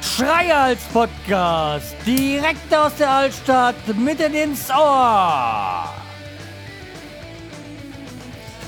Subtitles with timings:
[0.00, 5.88] Schreihals Podcast, direkt aus der Altstadt, mitten ins Ohr.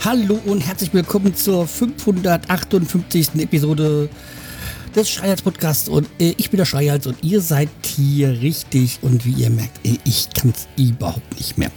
[0.05, 3.31] Hallo und herzlich willkommen zur 558.
[3.39, 4.09] Episode
[4.95, 9.25] des Schreihals Podcasts und äh, ich bin der Schreihals und ihr seid hier richtig und
[9.25, 11.71] wie ihr merkt, äh, ich kann es überhaupt nicht mehr.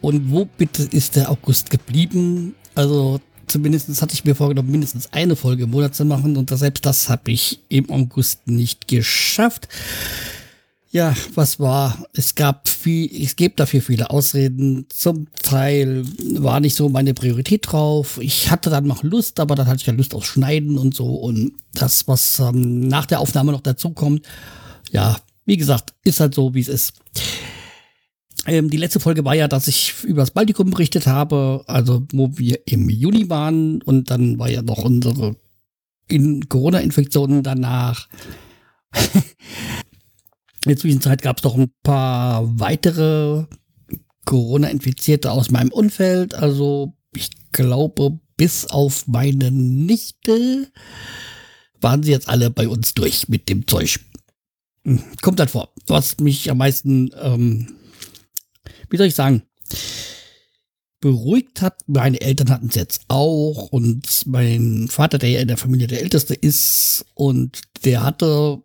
[0.00, 2.54] Und wo bitte ist der August geblieben?
[2.74, 6.86] Also zumindest hatte ich mir vorgenommen, mindestens eine Folge im Monat zu machen und selbst
[6.86, 9.68] das habe ich im August nicht geschafft.
[10.90, 12.06] Ja, was war?
[12.14, 14.86] Es gab viel, es gibt dafür viele Ausreden.
[14.88, 16.02] Zum Teil
[16.38, 18.18] war nicht so meine Priorität drauf.
[18.22, 21.14] Ich hatte dann noch Lust, aber dann hatte ich ja Lust auf Schneiden und so.
[21.14, 24.24] Und das, was ähm, nach der Aufnahme noch dazu kommt,
[24.90, 26.94] ja, wie gesagt, ist halt so, wie es ist.
[28.48, 32.30] Ähm, die letzte Folge war ja, dass ich über das Baltikum berichtet habe, also wo
[32.38, 35.36] wir im Juni waren und dann war ja noch unsere
[36.08, 38.08] in Corona-Infektionen danach.
[40.64, 43.44] In der Zwischenzeit gab es noch ein paar weitere
[44.24, 46.34] Corona-Infizierte aus meinem Umfeld.
[46.34, 50.72] Also ich glaube, bis auf meine Nichte
[51.80, 54.00] waren sie jetzt alle bei uns durch mit dem Zeug.
[54.84, 55.72] Hm, kommt halt vor.
[55.86, 57.77] Was mich am meisten, ähm,
[58.90, 59.42] wie soll ich sagen,
[61.00, 61.80] beruhigt hat.
[61.86, 66.02] Meine Eltern hatten es jetzt auch und mein Vater, der ja in der Familie der
[66.02, 68.62] Älteste ist und der hatte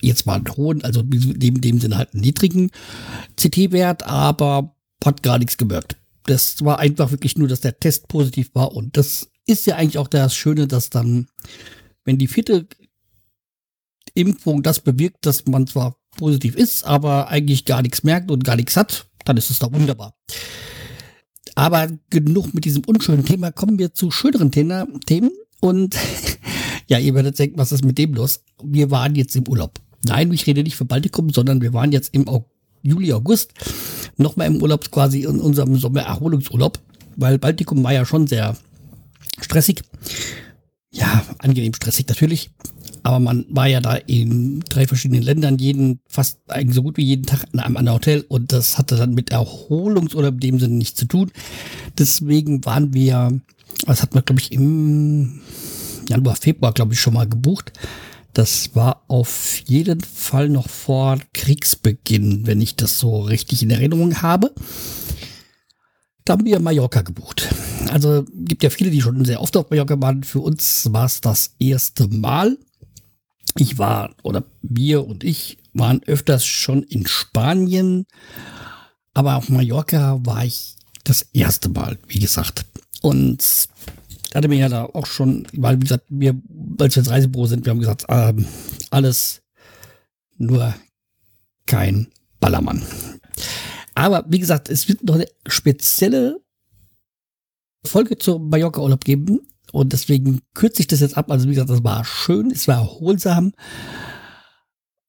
[0.00, 2.70] jetzt mal einen hohen, also in dem Sinne halt einen niedrigen
[3.36, 5.96] CT-Wert, aber hat gar nichts gemerkt.
[6.24, 9.98] Das war einfach wirklich nur, dass der Test positiv war und das ist ja eigentlich
[9.98, 11.28] auch das Schöne, dass dann,
[12.04, 12.66] wenn die vierte
[14.14, 18.56] Impfung das bewirkt, dass man zwar positiv ist, aber eigentlich gar nichts merkt und gar
[18.56, 20.14] nichts hat, dann ist es doch wunderbar.
[21.54, 25.30] Aber genug mit diesem unschönen Thema, kommen wir zu schöneren Themen.
[25.60, 25.96] Und
[26.88, 28.42] ja, ihr werdet denken, was ist mit dem los?
[28.62, 29.80] Wir waren jetzt im Urlaub.
[30.04, 32.26] Nein, ich rede nicht für Baltikum, sondern wir waren jetzt im
[32.82, 33.52] Juli, August
[34.16, 36.78] nochmal im Urlaub quasi in unserem Sommererholungsurlaub,
[37.16, 38.56] weil Baltikum war ja schon sehr
[39.40, 39.82] stressig.
[40.92, 42.50] Ja, angenehm stressig natürlich.
[43.04, 47.04] Aber man war ja da in drei verschiedenen Ländern, jeden, fast eigentlich so gut wie
[47.04, 50.74] jeden Tag in einem anderen Hotel und das hatte dann mit Erholungsurlaub in dem Sinne
[50.74, 51.30] nichts zu tun.
[51.98, 53.40] Deswegen waren wir,
[53.86, 55.40] das hat man glaube ich im
[56.08, 57.72] Januar, Februar glaube ich schon mal gebucht
[58.34, 64.22] das war auf jeden Fall noch vor Kriegsbeginn, wenn ich das so richtig in Erinnerung
[64.22, 64.52] habe.
[66.24, 67.48] Da haben wir Mallorca gebucht.
[67.92, 70.24] Also gibt ja viele, die schon sehr oft auf Mallorca waren.
[70.24, 72.58] Für uns war es das erste Mal.
[73.56, 78.06] Ich war, oder wir und ich waren öfters schon in Spanien,
[79.12, 82.64] aber auf Mallorca war ich das erste Mal, wie gesagt.
[83.02, 83.68] Und
[84.34, 86.34] hatte mir ja da auch schon, weil wie gesagt, wir,
[86.80, 88.46] als wir ins Reisebüro sind, wir haben gesagt, ähm,
[88.90, 89.42] alles
[90.36, 90.74] nur
[91.66, 92.08] kein
[92.40, 92.82] Ballermann.
[93.94, 96.40] Aber wie gesagt, es wird noch eine spezielle
[97.86, 99.40] Folge zum Mallorca-Urlaub geben.
[99.74, 101.32] Und deswegen kürze ich das jetzt ab.
[101.32, 103.52] Also wie gesagt, das war schön, es war erholsam.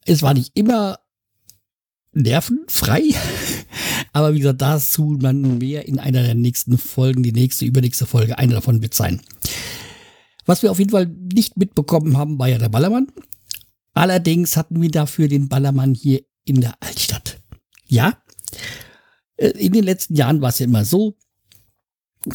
[0.05, 0.97] Es war nicht immer
[2.13, 3.03] nervenfrei.
[4.13, 8.39] Aber wie gesagt, dazu dann mehr in einer der nächsten Folgen, die nächste, übernächste Folge,
[8.39, 9.21] eine davon wird sein.
[10.47, 13.11] Was wir auf jeden Fall nicht mitbekommen haben, war ja der Ballermann.
[13.93, 17.39] Allerdings hatten wir dafür den Ballermann hier in der Altstadt.
[17.85, 18.17] Ja,
[19.37, 21.15] äh, in den letzten Jahren war es ja immer so,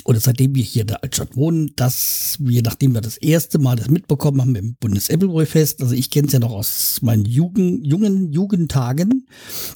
[0.05, 3.77] oder seitdem wir hier in der Altstadt wohnen, dass wir, nachdem wir das erste Mal
[3.77, 8.33] das mitbekommen haben im Bundes-Appleboy-Fest, also ich kenne es ja noch aus meinen Jugend, jungen
[8.33, 9.27] Jugendtagen,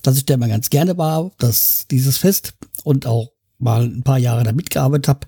[0.03, 2.55] dass ich da immer ganz gerne war, dass dieses Fest
[2.85, 5.27] und auch mal ein paar Jahre da mitgearbeitet habe.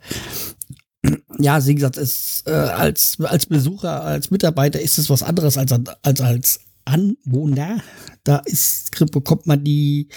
[1.39, 5.73] Ja, wie gesagt, es, äh, als, als Besucher, als Mitarbeiter ist es was anderes als,
[6.03, 7.83] als als Anwohner.
[8.25, 10.09] Da ist, bekommt man die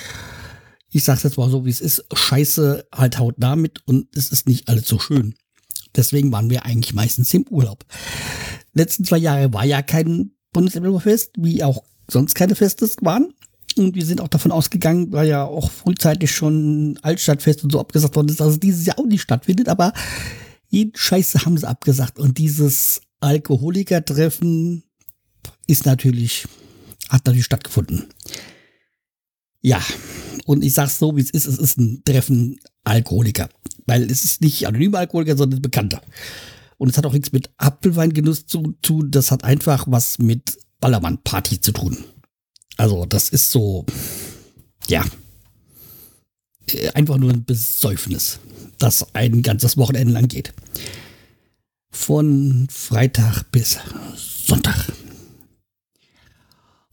[0.91, 4.47] ich sag's jetzt mal so, wie es ist, scheiße halt haut damit und es ist
[4.47, 5.35] nicht alles so schön.
[5.95, 7.85] Deswegen waren wir eigentlich meistens im Urlaub.
[8.73, 13.33] Letzten zwei Jahre war ja kein Bundesemblemaffest, wie auch sonst keine Festes waren.
[13.77, 18.15] Und wir sind auch davon ausgegangen, weil ja auch frühzeitig schon Altstadtfest und so abgesagt
[18.15, 19.69] worden ist, dass es dieses Jahr auch nicht stattfindet.
[19.69, 19.93] Aber
[20.69, 22.19] jeden Scheiße haben sie abgesagt.
[22.19, 24.83] Und dieses Alkoholikertreffen
[25.67, 26.47] ist natürlich,
[27.09, 28.07] hat natürlich stattgefunden.
[29.61, 29.81] Ja,
[30.45, 33.49] und ich sag's so, wie es ist, es ist ein Treffen Alkoholiker.
[33.85, 36.01] Weil es ist nicht anonyme Alkoholiker, sondern bekannter.
[36.77, 41.59] Und es hat auch nichts mit Apfelweingenuss zu tun, das hat einfach was mit Ballermann-Party
[41.59, 41.97] zu tun.
[42.77, 43.85] Also, das ist so,
[44.87, 45.03] ja,
[46.67, 48.39] äh, einfach nur ein Besäufnis.
[48.77, 50.53] das ein ganzes Wochenende lang geht.
[51.91, 53.77] Von Freitag bis
[54.15, 54.91] Sonntag.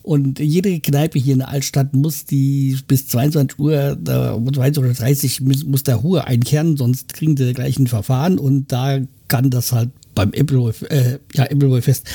[0.07, 5.83] Und jede Kneipe hier in der Altstadt muss die bis 22 Uhr, 22.30 Uhr muss
[5.83, 10.31] der Ruhe einkehren, sonst kriegen sie gleich ein Verfahren und da kann das halt beim
[10.31, 12.07] Appleboy, äh, ja, Appleboy Fest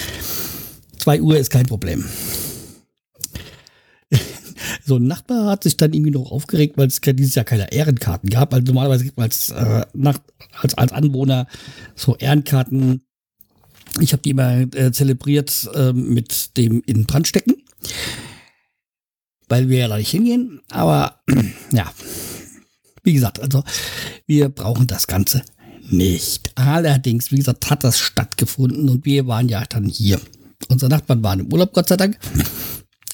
[0.99, 2.05] 2 Uhr ist kein Problem.
[4.85, 8.29] so ein Nachbar hat sich dann irgendwie noch aufgeregt, weil es dieses Jahr keine Ehrenkarten
[8.29, 8.53] gab.
[8.53, 9.83] Also normalerweise gibt man als, äh,
[10.61, 11.45] als, als Anwohner
[11.95, 13.01] so Ehrenkarten.
[13.99, 17.60] Ich habe die immer äh, zelebriert äh, mit dem in Brand stecken
[19.47, 20.61] weil wir ja da nicht hingehen.
[20.69, 21.21] Aber
[21.71, 21.91] ja,
[23.03, 23.63] wie gesagt, also
[24.25, 25.43] wir brauchen das Ganze
[25.89, 26.51] nicht.
[26.55, 30.21] Allerdings, wie gesagt, hat das stattgefunden und wir waren ja dann hier.
[30.69, 32.17] Unsere Nachbarn waren im Urlaub, Gott sei Dank.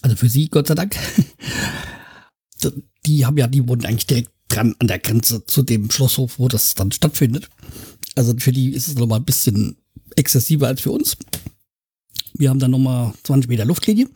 [0.02, 0.96] Also für sie, Gott sei Dank.
[3.06, 6.50] Die haben ja, die wohnen eigentlich direkt dran an der Grenze zu dem Schlosshof, wo
[6.50, 7.50] das dann stattfindet.
[8.16, 9.78] Also für die ist es nochmal ein bisschen
[10.16, 11.16] exzessiver als für uns.
[12.34, 14.08] Wir haben dann nochmal 20 Meter Luftlinie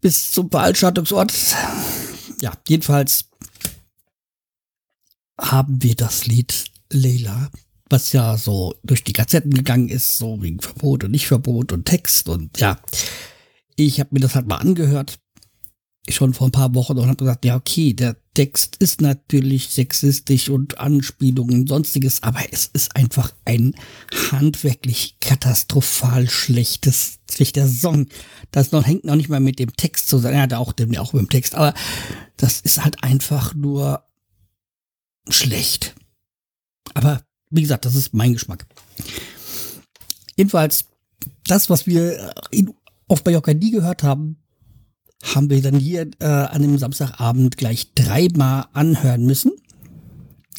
[0.00, 1.32] bis zum Veranstaltungsort.
[2.40, 3.26] Ja, jedenfalls
[5.38, 7.50] haben wir das Lied Leila,
[7.88, 12.28] was ja so durch die Gazetten gegangen ist, so wegen Verbot und Nicht-Verbot und Text
[12.28, 12.80] und ja.
[13.76, 15.18] Ich habe mir das halt mal angehört
[16.08, 20.48] schon vor ein paar Wochen und habe gesagt, ja, okay, der Text ist natürlich sexistisch
[20.48, 23.74] und Anspielungen und sonstiges, aber es ist einfach ein
[24.32, 28.06] handwerklich katastrophal schlechtes, schlechter Song.
[28.50, 31.28] Das noch, hängt noch nicht mal mit dem Text zusammen, ja, auch, auch mit dem
[31.28, 31.74] Text, aber
[32.38, 34.04] das ist halt einfach nur
[35.28, 35.94] schlecht.
[36.94, 38.64] Aber wie gesagt, das ist mein Geschmack.
[40.34, 40.86] Jedenfalls,
[41.44, 42.72] das, was wir in,
[43.06, 44.39] auf Mallorca nie gehört haben,
[45.22, 49.52] haben wir dann hier äh, an dem Samstagabend gleich dreimal anhören müssen,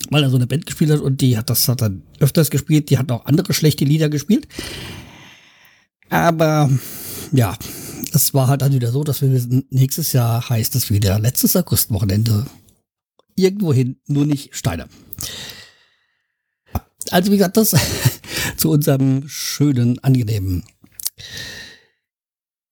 [0.09, 2.89] weil er so eine Band gespielt hat und die hat das hat dann öfters gespielt,
[2.89, 4.47] die hat auch andere schlechte Lieder gespielt.
[6.09, 6.69] Aber
[7.31, 7.57] ja,
[8.13, 11.55] es war halt dann wieder so, dass wir wissen, nächstes Jahr heißt es wieder letztes
[11.55, 12.45] Augustwochenende
[13.35, 14.87] irgendwohin, nur nicht Steiner.
[17.09, 17.75] Also wie gesagt, das
[18.57, 20.63] zu unserem schönen, angenehmen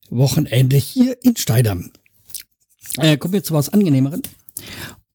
[0.09, 1.91] Wochenende hier in Steidam.
[2.97, 4.21] Äh, kommen wir zu was Angenehmeren.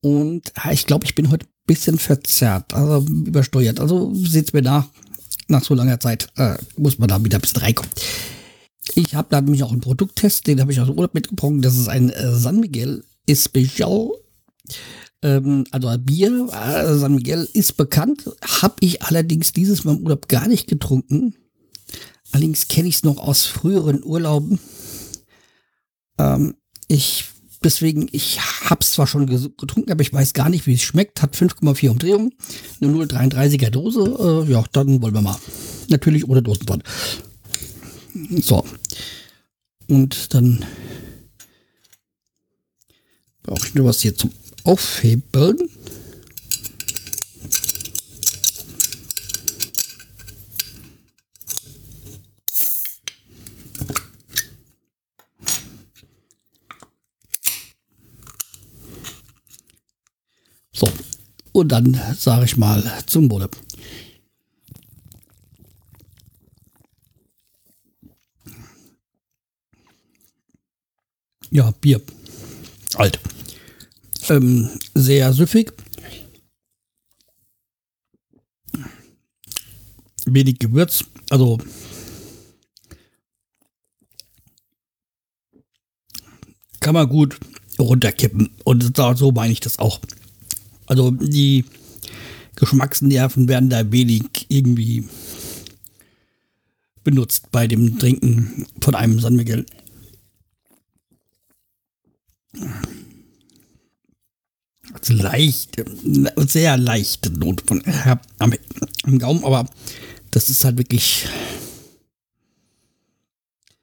[0.00, 3.80] Und ja, ich glaube, ich bin heute ein bisschen verzerrt, also übersteuert.
[3.80, 4.86] Also seht's mir nach,
[5.48, 7.90] nach so langer Zeit äh, muss man da wieder ein bisschen reinkommen.
[8.94, 11.52] Ich habe da nämlich auch einen Produkttest, den habe ich aus dem Urlaub mitgebracht.
[11.62, 14.10] Das ist ein äh, San Miguel Especial.
[15.22, 16.48] Ähm, also ein Bier.
[16.52, 18.30] Äh, San Miguel ist bekannt.
[18.42, 21.34] Habe ich allerdings dieses Mal im Urlaub gar nicht getrunken.
[22.30, 24.58] Allerdings kenne ich es noch aus früheren Urlauben.
[26.18, 26.54] Ähm,
[26.88, 27.24] ich
[27.62, 31.22] deswegen, ich hab's zwar schon getrunken, aber ich weiß gar nicht, wie es schmeckt.
[31.22, 32.34] Hat 5,4 Umdrehungen,
[32.80, 34.44] eine 0,33er Dose.
[34.46, 35.36] Äh, ja, dann wollen wir mal.
[35.88, 36.84] Natürlich ohne Dosenpfand.
[38.42, 38.64] So.
[39.88, 40.64] Und dann
[43.42, 44.30] brauche ich nur was hier zum
[44.64, 45.58] Aufhebeln.
[60.76, 60.88] So,
[61.54, 63.48] und dann sage ich mal zum Wohle.
[71.52, 72.02] Ja, Bier.
[72.96, 73.20] Alt.
[74.28, 75.72] Ähm, sehr süffig.
[80.26, 81.04] Wenig Gewürz.
[81.30, 81.58] Also
[86.80, 87.38] kann man gut
[87.78, 88.50] runterkippen.
[88.64, 90.00] Und so meine ich das auch.
[90.86, 91.64] Also die
[92.56, 95.04] Geschmacksnerven werden da wenig irgendwie
[97.02, 99.66] benutzt bei dem Trinken von einem San Miguel.
[104.92, 105.82] Also leicht,
[106.36, 108.54] sehr leichte Note von äh, am,
[109.02, 109.68] am Gaumen, aber
[110.30, 111.26] das ist halt wirklich,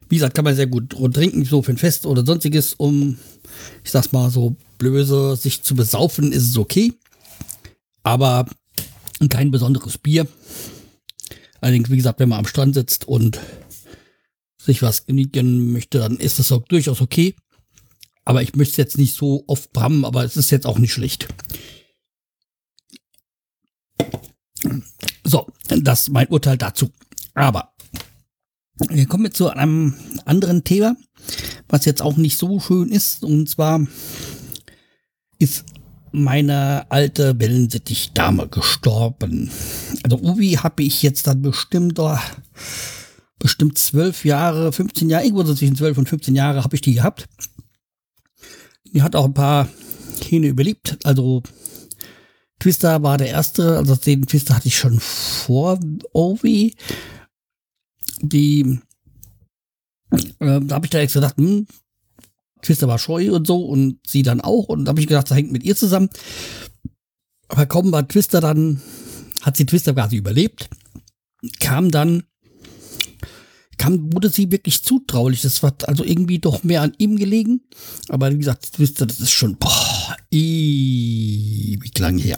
[0.09, 3.17] wie gesagt, kann man sehr gut trinken, so für ein Fest oder sonstiges, um,
[3.83, 6.93] ich sag's mal so blöse, sich zu besaufen, ist es okay.
[8.01, 8.47] Aber
[9.29, 10.27] kein besonderes Bier.
[11.61, 13.39] Allerdings, wie gesagt, wenn man am Strand sitzt und
[14.57, 17.35] sich was genießen möchte, dann ist das auch durchaus okay.
[18.25, 20.93] Aber ich möchte es jetzt nicht so oft brammen, aber es ist jetzt auch nicht
[20.93, 21.27] schlecht.
[25.23, 26.89] So, das ist mein Urteil dazu.
[27.35, 27.71] Aber
[28.89, 29.93] wir kommen jetzt zu einem
[30.25, 30.95] anderen Thema,
[31.67, 33.23] was jetzt auch nicht so schön ist.
[33.23, 33.85] Und zwar
[35.41, 35.65] ist
[36.11, 39.49] meine alte Wellensittich-Dame gestorben.
[40.03, 42.17] Also Uwi habe ich jetzt dann bestimmt, oh,
[43.39, 47.27] bestimmt zwölf Jahre, 15 Jahre, irgendwo zwischen zwölf und 15 Jahre habe ich die gehabt.
[48.93, 49.69] Die hat auch ein paar
[50.29, 50.97] Hähne überlebt.
[51.03, 51.43] Also
[52.59, 55.79] Twister war der erste, also den Twister hatte ich schon vor
[56.13, 56.75] Ovi.
[58.21, 58.79] Die,
[60.11, 61.65] äh, da habe ich da extra gedacht, hm,
[62.61, 64.69] Twister war scheu und so und sie dann auch.
[64.69, 66.09] Und da habe ich gedacht, das hängt mit ihr zusammen.
[67.47, 68.81] Aber kaum war Twister dann,
[69.41, 70.69] hat sie Twister quasi überlebt,
[71.59, 72.23] kam dann,
[73.77, 75.41] kam, wurde sie wirklich zutraulich.
[75.41, 77.61] Das war also irgendwie doch mehr an ihm gelegen.
[78.09, 82.37] Aber wie gesagt, Twister, das ist schon, boah, ewig lang her.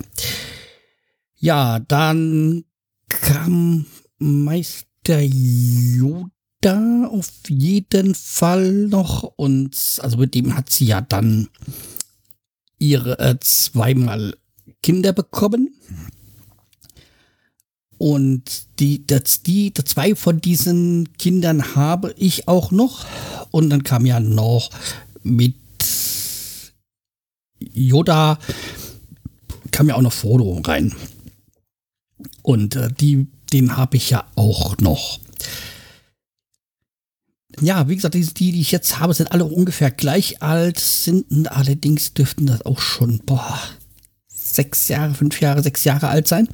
[1.35, 2.63] Ja, dann
[3.07, 3.85] kam
[4.17, 6.32] Meister Yoda
[6.63, 9.23] da auf jeden Fall noch.
[9.23, 11.49] Und also mit dem hat sie ja dann
[12.79, 14.35] ihre äh, zweimal
[14.81, 15.75] Kinder bekommen.
[17.97, 23.05] Und die, das, die, zwei von diesen Kindern habe ich auch noch.
[23.51, 24.69] Und dann kam ja noch
[25.21, 25.55] mit
[27.59, 28.39] Yoda,
[29.71, 30.93] kam ja auch noch Frodo rein.
[32.41, 35.19] Und äh, die, den habe ich ja auch noch
[37.61, 42.13] ja, wie gesagt, die, die ich jetzt habe, sind alle ungefähr gleich alt, sind allerdings
[42.13, 43.59] dürften das auch schon, boah,
[44.27, 46.47] sechs Jahre, fünf Jahre, sechs Jahre alt sein.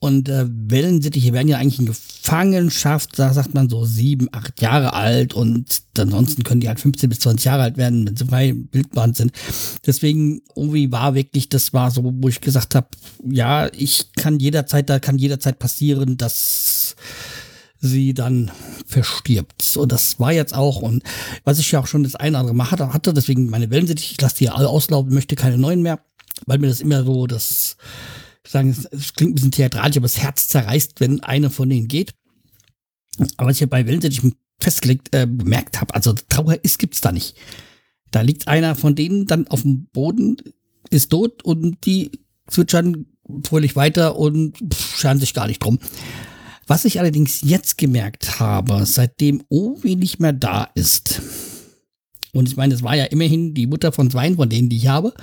[0.00, 4.92] Und äh, Wellensittiche werden ja eigentlich in Gefangenschaft, da sagt man so sieben, acht Jahre
[4.92, 8.54] alt und ansonsten können die halt 15 bis 20 Jahre alt werden, wenn sie frei
[8.70, 9.32] Wildbahn sind.
[9.84, 12.86] Deswegen irgendwie war wirklich, das war so, wo ich gesagt habe,
[13.28, 16.94] ja, ich kann jederzeit, da kann jederzeit passieren, dass
[17.80, 18.52] sie dann
[18.88, 19.76] verstirbt.
[19.76, 21.02] Und das war jetzt auch, und
[21.44, 24.20] was ich ja auch schon das eine oder andere Mal hatte, deswegen meine Wellensittich, ich
[24.20, 26.00] lasse die ja alle auslaufen, möchte keine neuen mehr,
[26.46, 27.76] weil mir das immer so, das,
[28.44, 31.88] ich sagen, es klingt ein bisschen theatralisch, aber das Herz zerreißt, wenn eine von denen
[31.88, 32.14] geht.
[33.36, 34.22] Aber was ich ja bei Wellensittich
[34.60, 37.36] festgelegt, äh, bemerkt habe, also Trauer ist, gibt's da nicht.
[38.10, 40.38] Da liegt einer von denen dann auf dem Boden,
[40.90, 42.10] ist tot und die
[42.48, 43.06] zwitschern
[43.44, 45.78] fröhlich weiter und scheren sich gar nicht drum.
[46.68, 51.22] Was ich allerdings jetzt gemerkt habe, seitdem Ovi nicht mehr da ist,
[52.32, 54.86] und ich meine, es war ja immerhin die Mutter von zwei von denen, die ich
[54.86, 55.14] habe,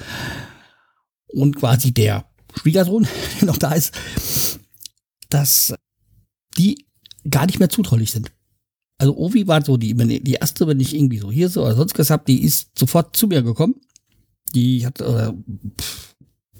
[1.27, 2.25] und quasi der
[2.59, 3.07] Schwiegersohn,
[3.39, 3.93] der noch da ist,
[5.29, 5.75] dass
[6.57, 6.83] die
[7.29, 8.31] gar nicht mehr zutraulich sind.
[8.97, 11.99] Also Ovi war so die, die erste, wenn ich irgendwie so hier so oder sonst
[11.99, 13.75] was hab, die ist sofort zu mir gekommen.
[14.55, 15.31] Die hat, äh,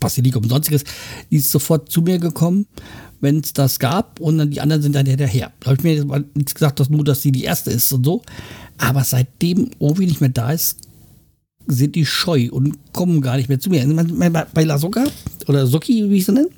[0.05, 0.83] Basilikum und sonstiges,
[1.31, 2.67] die ist sofort zu mir gekommen
[3.21, 5.51] wenn es das gab und dann die anderen sind dann hinterher.
[5.59, 8.21] Da habe ich mir nichts gesagt, dass nur, dass sie die erste ist und so.
[8.77, 10.77] Aber seitdem Ovi nicht mehr da ist,
[11.67, 13.83] sind die scheu und kommen gar nicht mehr zu mir.
[14.53, 15.05] Bei Lasoka
[15.47, 16.49] oder Soki, wie ich sie nenne,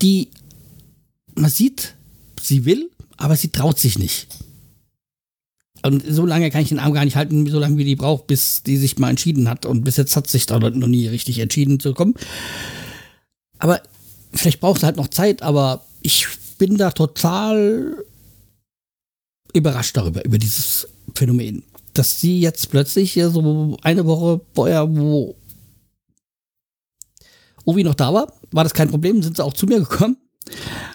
[0.00, 0.28] die,
[1.34, 1.96] man sieht,
[2.40, 4.28] sie will, aber sie traut sich nicht.
[5.84, 8.28] Und so lange kann ich den Arm gar nicht halten, so lange wie die braucht,
[8.28, 9.66] bis die sich mal entschieden hat.
[9.66, 12.14] Und bis jetzt hat sich da noch nie richtig entschieden zu kommen.
[13.58, 13.82] Aber
[14.32, 16.26] vielleicht braucht es halt noch Zeit, aber ich
[16.58, 18.04] bin da total
[19.52, 21.64] überrascht darüber, über dieses Phänomen.
[21.94, 25.34] Dass sie jetzt plötzlich hier so eine Woche vorher, wo
[27.64, 30.16] Ovi noch da war, war das kein Problem, sind sie auch zu mir gekommen.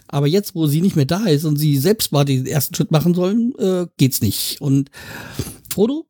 [0.07, 2.91] Aber jetzt, wo sie nicht mehr da ist und sie selbst mal den ersten Schritt
[2.91, 4.61] machen sollen, äh, geht's nicht.
[4.61, 4.89] Und
[5.71, 6.07] Frodo,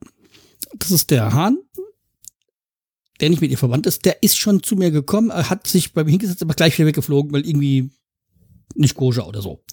[0.78, 1.58] das ist der Hahn,
[3.20, 6.08] der nicht mit ihr verwandt ist, der ist schon zu mir gekommen, hat sich beim
[6.08, 7.90] Hingesetzt aber gleich wieder weggeflogen, weil irgendwie
[8.76, 9.64] nicht koscher oder so.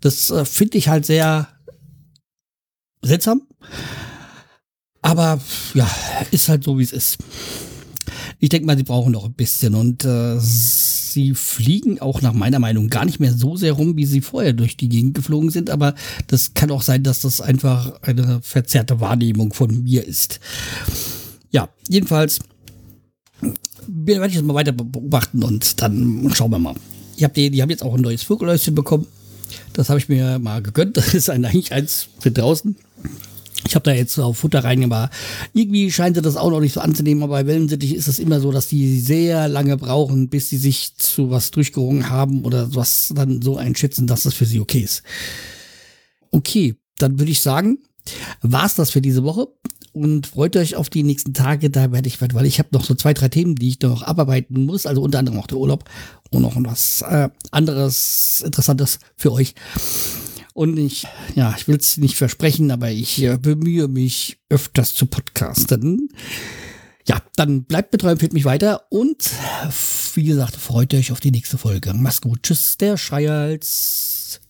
[0.00, 1.48] Das äh, finde ich halt sehr
[3.02, 3.42] seltsam.
[5.00, 5.40] Aber
[5.74, 5.90] ja,
[6.30, 7.18] ist halt so, wie es ist.
[8.38, 10.38] Ich denke mal, sie brauchen noch ein bisschen und äh,
[11.12, 14.52] sie fliegen auch nach meiner Meinung gar nicht mehr so sehr rum, wie sie vorher
[14.52, 15.70] durch die Gegend geflogen sind.
[15.70, 15.94] Aber
[16.26, 20.40] das kann auch sein, dass das einfach eine verzerrte Wahrnehmung von mir ist.
[21.50, 22.40] Ja, jedenfalls
[23.86, 26.74] werde ich das mal weiter beobachten und dann schauen wir mal.
[27.16, 29.06] Ich hab die, die haben jetzt auch ein neues Vogelhäuschen bekommen.
[29.72, 30.96] Das habe ich mir mal gegönnt.
[30.96, 32.76] Das ist eigentlich eins für draußen.
[33.66, 35.12] Ich habe da jetzt auf Futter reingemacht.
[35.52, 38.40] Irgendwie scheint sie das auch noch nicht so anzunehmen, aber bei Wellensittich ist es immer
[38.40, 43.12] so, dass die sehr lange brauchen, bis sie sich zu was durchgerungen haben oder was
[43.14, 45.02] dann so einschätzen, dass das für sie okay ist.
[46.30, 47.78] Okay, dann würde ich sagen,
[48.40, 49.48] war's das für diese Woche
[49.92, 51.70] und freut euch auf die nächsten Tage.
[51.70, 54.64] Da werde ich, weil ich habe noch so zwei, drei Themen, die ich noch abarbeiten
[54.64, 54.86] muss.
[54.86, 55.84] Also unter anderem auch der Urlaub
[56.30, 59.54] und noch was äh, anderes Interessantes für euch.
[60.52, 65.06] Und ich, ja, ich will es nicht versprechen, aber ich äh, bemühe mich öfters zu
[65.06, 66.10] podcasten.
[67.06, 69.30] Ja, dann bleibt betreu, empfiehlt mich weiter und
[70.14, 71.92] wie gesagt, freut euch auf die nächste Folge.
[71.94, 72.42] Mach's gut.
[72.42, 74.41] Tschüss, der Schreihals.